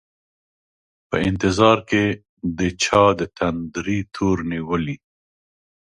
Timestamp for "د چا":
2.57-3.03